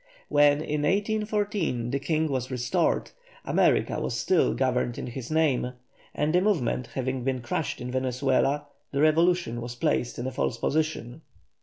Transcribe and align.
When 0.29 0.61
in 0.63 0.81
1814 0.81 1.91
the 1.91 1.99
King 1.99 2.27
was 2.31 2.49
restored, 2.49 3.11
America 3.45 3.99
was 4.01 4.15
still 4.19 4.55
governed 4.55 4.97
in 4.97 5.05
his 5.05 5.29
name, 5.29 5.73
and 6.15 6.33
the 6.33 6.41
movement 6.41 6.87
having 6.95 7.23
been 7.23 7.41
crushed 7.41 7.79
in 7.79 7.91
Venezuela 7.91 8.65
the 8.91 8.99
revolution 9.01 9.61
was 9.61 9.75
placed 9.75 10.17
in 10.17 10.25
a 10.25 10.31
false 10.31 10.57
position. 10.57 11.21